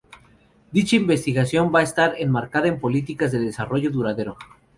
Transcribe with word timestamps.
Dicha 0.71 0.95
investigación 0.95 1.71
va 1.71 1.81
a 1.81 1.83
estar 1.83 2.15
enmarcada 2.17 2.67
en 2.67 2.79
políticas 2.79 3.31
de 3.31 3.39
desarrollo 3.39 3.91
duradero. 3.91 4.35